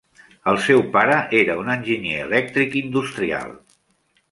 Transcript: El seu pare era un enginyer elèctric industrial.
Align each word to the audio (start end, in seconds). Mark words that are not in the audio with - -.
El 0.53 0.55
seu 0.67 0.79
pare 0.95 1.17
era 1.41 1.59
un 1.65 1.69
enginyer 1.75 2.17
elèctric 2.23 2.81
industrial. 2.83 3.57